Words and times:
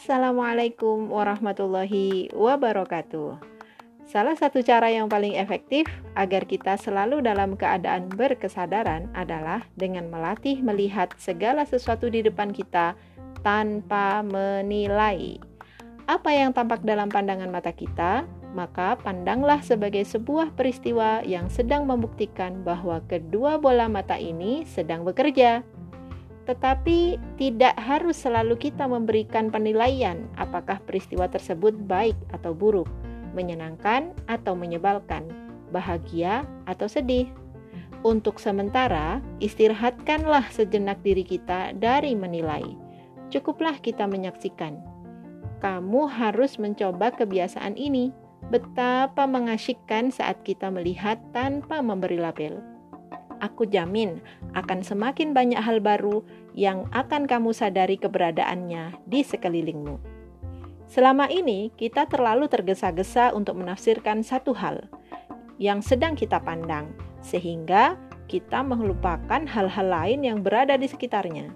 Assalamualaikum 0.00 1.12
warahmatullahi 1.12 2.32
wabarakatuh. 2.32 3.36
Salah 4.08 4.32
satu 4.32 4.64
cara 4.64 4.88
yang 4.88 5.12
paling 5.12 5.36
efektif 5.36 5.84
agar 6.16 6.48
kita 6.48 6.80
selalu 6.80 7.20
dalam 7.20 7.52
keadaan 7.52 8.08
berkesadaran 8.08 9.12
adalah 9.12 9.60
dengan 9.76 10.08
melatih 10.08 10.64
melihat 10.64 11.12
segala 11.20 11.68
sesuatu 11.68 12.08
di 12.08 12.24
depan 12.24 12.48
kita 12.48 12.96
tanpa 13.44 14.24
menilai. 14.24 15.36
Apa 16.08 16.32
yang 16.32 16.56
tampak 16.56 16.80
dalam 16.80 17.12
pandangan 17.12 17.52
mata 17.52 17.68
kita, 17.68 18.24
maka 18.56 18.96
pandanglah 19.04 19.60
sebagai 19.60 20.08
sebuah 20.08 20.56
peristiwa 20.56 21.20
yang 21.28 21.52
sedang 21.52 21.84
membuktikan 21.84 22.64
bahwa 22.64 23.04
kedua 23.04 23.60
bola 23.60 23.84
mata 23.84 24.16
ini 24.16 24.64
sedang 24.64 25.04
bekerja. 25.04 25.60
Tetapi 26.50 27.14
tidak 27.38 27.78
harus 27.78 28.18
selalu 28.26 28.58
kita 28.58 28.90
memberikan 28.90 29.54
penilaian 29.54 30.26
apakah 30.34 30.82
peristiwa 30.82 31.30
tersebut 31.30 31.78
baik 31.86 32.18
atau 32.34 32.50
buruk, 32.50 32.90
menyenangkan 33.38 34.10
atau 34.26 34.58
menyebalkan, 34.58 35.30
bahagia 35.70 36.42
atau 36.66 36.90
sedih. 36.90 37.30
Untuk 38.02 38.42
sementara, 38.42 39.22
istirahatkanlah 39.38 40.50
sejenak 40.50 40.98
diri 41.06 41.22
kita 41.22 41.70
dari 41.78 42.18
menilai. 42.18 42.66
Cukuplah 43.30 43.78
kita 43.78 44.10
menyaksikan. 44.10 44.74
Kamu 45.62 46.10
harus 46.10 46.58
mencoba 46.58 47.14
kebiasaan 47.14 47.78
ini. 47.78 48.10
Betapa 48.50 49.30
mengasyikkan 49.30 50.10
saat 50.10 50.42
kita 50.42 50.66
melihat 50.74 51.22
tanpa 51.30 51.78
memberi 51.78 52.18
label 52.18 52.79
aku 53.40 53.66
jamin 53.66 54.20
akan 54.54 54.84
semakin 54.84 55.32
banyak 55.32 55.58
hal 55.58 55.80
baru 55.80 56.22
yang 56.54 56.86
akan 56.92 57.24
kamu 57.26 57.50
sadari 57.56 57.96
keberadaannya 57.96 59.00
di 59.08 59.20
sekelilingmu. 59.24 59.96
Selama 60.90 61.30
ini, 61.30 61.70
kita 61.78 62.10
terlalu 62.10 62.50
tergesa-gesa 62.50 63.30
untuk 63.30 63.58
menafsirkan 63.58 64.26
satu 64.26 64.52
hal 64.58 64.90
yang 65.60 65.84
sedang 65.84 66.18
kita 66.18 66.42
pandang, 66.42 66.90
sehingga 67.22 67.94
kita 68.26 68.62
melupakan 68.66 69.42
hal-hal 69.46 69.86
lain 69.86 70.26
yang 70.26 70.38
berada 70.42 70.74
di 70.74 70.90
sekitarnya. 70.90 71.50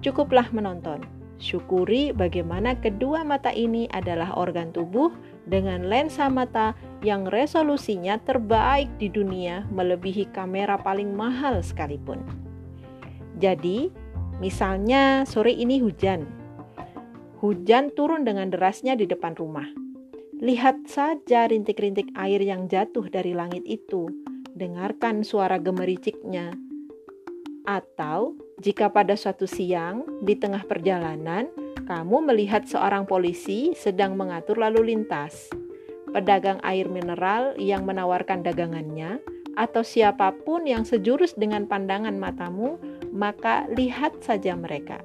Cukuplah 0.00 0.48
menonton, 0.52 1.04
syukuri 1.36 2.12
bagaimana 2.16 2.76
kedua 2.80 3.22
mata 3.22 3.52
ini 3.52 3.88
adalah 3.92 4.36
organ 4.36 4.72
tubuh 4.72 5.12
dengan 5.46 5.86
lensa 5.86 6.26
mata 6.26 6.74
yang 7.04 7.28
resolusinya 7.28 8.18
terbaik 8.24 8.90
di 8.98 9.06
dunia 9.06 9.64
melebihi 9.70 10.32
kamera 10.34 10.80
paling 10.80 11.14
mahal 11.14 11.62
sekalipun. 11.62 12.20
Jadi, 13.36 13.92
misalnya 14.40 15.28
sore 15.28 15.52
ini 15.52 15.78
hujan. 15.78 16.24
Hujan 17.44 17.92
turun 17.92 18.24
dengan 18.24 18.48
derasnya 18.48 18.96
di 18.96 19.04
depan 19.04 19.36
rumah. 19.36 19.68
Lihat 20.40 20.88
saja 20.88 21.48
rintik-rintik 21.48 22.12
air 22.16 22.40
yang 22.40 22.68
jatuh 22.68 23.08
dari 23.08 23.36
langit 23.36 23.64
itu. 23.68 24.08
Dengarkan 24.56 25.20
suara 25.20 25.60
gemericiknya. 25.60 26.56
Atau 27.68 28.40
jika 28.56 28.88
pada 28.88 29.12
suatu 29.20 29.44
siang 29.44 30.24
di 30.24 30.32
tengah 30.36 30.64
perjalanan 30.64 31.48
kamu 31.86 32.32
melihat 32.32 32.66
seorang 32.66 33.06
polisi 33.06 33.76
sedang 33.78 34.18
mengatur 34.18 34.58
lalu 34.58 34.90
lintas, 34.90 35.52
pedagang 36.10 36.58
air 36.66 36.90
mineral 36.90 37.54
yang 37.60 37.86
menawarkan 37.86 38.42
dagangannya, 38.42 39.22
atau 39.54 39.86
siapa 39.86 40.34
pun 40.42 40.66
yang 40.66 40.82
sejurus 40.82 41.38
dengan 41.38 41.70
pandangan 41.70 42.18
matamu, 42.18 42.76
maka 43.14 43.70
lihat 43.72 44.18
saja 44.20 44.58
mereka. 44.58 45.00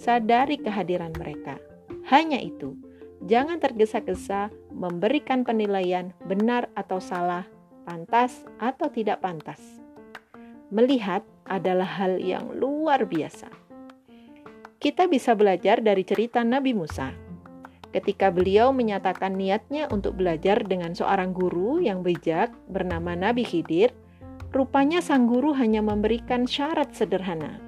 Sadari 0.00 0.58
kehadiran 0.58 1.12
mereka. 1.14 1.60
Hanya 2.08 2.40
itu, 2.40 2.74
jangan 3.28 3.60
tergesa-gesa 3.60 4.48
memberikan 4.72 5.44
penilaian 5.44 6.16
benar 6.24 6.72
atau 6.74 6.98
salah, 6.98 7.46
pantas 7.84 8.48
atau 8.56 8.88
tidak 8.88 9.20
pantas. 9.20 9.83
Melihat 10.74 11.22
adalah 11.46 11.86
hal 11.86 12.18
yang 12.18 12.50
luar 12.50 13.06
biasa 13.06 13.64
kita 14.84 15.08
bisa 15.08 15.32
belajar 15.32 15.80
dari 15.80 16.04
cerita 16.04 16.44
Nabi 16.44 16.76
Musa. 16.76 17.08
Ketika 17.88 18.28
beliau 18.28 18.68
menyatakan 18.68 19.32
niatnya 19.32 19.88
untuk 19.88 20.20
belajar 20.20 20.60
dengan 20.60 20.92
seorang 20.92 21.32
guru 21.32 21.80
yang 21.80 22.04
bijak 22.04 22.52
bernama 22.68 23.16
Nabi 23.16 23.48
Khidir, 23.48 23.96
rupanya 24.52 25.00
sang 25.00 25.24
guru 25.24 25.56
hanya 25.56 25.80
memberikan 25.80 26.44
syarat 26.44 26.92
sederhana, 26.92 27.64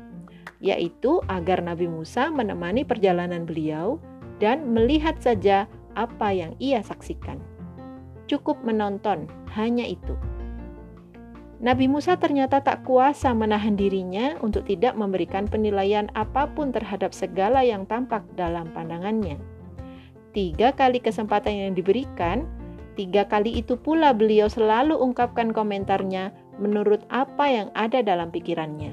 yaitu 0.61 1.25
agar 1.33 1.65
Nabi 1.65 1.89
Musa 1.89 2.28
menemani 2.28 2.84
perjalanan 2.84 3.49
beliau 3.49 3.97
dan 4.37 4.77
melihat 4.77 5.16
saja 5.16 5.65
apa 5.97 6.37
yang 6.37 6.53
ia 6.61 6.84
saksikan. 6.84 7.41
Cukup 8.28 8.61
menonton, 8.61 9.25
hanya 9.56 9.89
itu. 9.89 10.21
Nabi 11.56 11.89
Musa 11.89 12.21
ternyata 12.21 12.61
tak 12.61 12.84
kuasa 12.84 13.33
menahan 13.33 13.81
dirinya 13.81 14.37
untuk 14.44 14.69
tidak 14.69 14.93
memberikan 14.93 15.49
penilaian 15.49 16.12
apa 16.12 16.44
pun 16.53 16.69
terhadap 16.69 17.17
segala 17.17 17.65
yang 17.65 17.89
tampak 17.89 18.21
dalam 18.37 18.69
pandangannya. 18.77 19.41
Tiga 20.37 20.77
kali 20.77 21.00
kesempatan 21.00 21.56
yang 21.56 21.72
diberikan, 21.72 22.45
tiga 22.93 23.25
kali 23.25 23.56
itu 23.56 23.81
pula 23.81 24.12
beliau 24.12 24.53
selalu 24.53 25.00
ungkapkan 25.00 25.56
komentarnya 25.56 26.28
menurut 26.61 27.09
apa 27.09 27.49
yang 27.49 27.69
ada 27.72 28.05
dalam 28.05 28.28
pikirannya. 28.28 28.93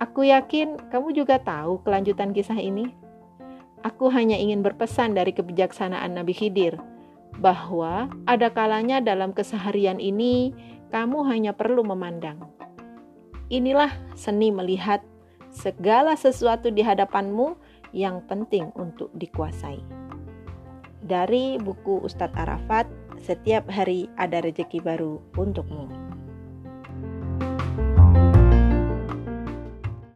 Aku 0.00 0.24
yakin 0.24 0.88
kamu 0.88 1.12
juga 1.12 1.36
tahu 1.36 1.84
kelanjutan 1.84 2.32
kisah 2.32 2.56
ini. 2.56 2.96
Aku 3.84 4.08
hanya 4.08 4.40
ingin 4.40 4.64
berpesan 4.64 5.12
dari 5.12 5.36
kebijaksanaan 5.36 6.16
Nabi 6.16 6.32
Khidir 6.32 6.80
bahwa 7.44 8.08
ada 8.24 8.48
kalanya 8.48 9.04
dalam 9.04 9.36
keseharian 9.36 10.00
ini 10.00 10.56
kamu 10.88 11.24
hanya 11.28 11.52
perlu 11.52 11.84
memandang. 11.84 12.48
Inilah 13.48 13.92
seni 14.12 14.52
melihat 14.52 15.00
segala 15.48 16.16
sesuatu 16.16 16.68
di 16.68 16.84
hadapanmu 16.84 17.56
yang 17.96 18.20
penting 18.28 18.68
untuk 18.76 19.08
dikuasai. 19.16 19.80
Dari 21.00 21.56
buku 21.56 22.04
Ustadz 22.04 22.36
Arafat, 22.36 22.84
setiap 23.16 23.64
hari 23.72 24.12
ada 24.20 24.44
rejeki 24.44 24.84
baru 24.84 25.20
untukmu. 25.40 26.07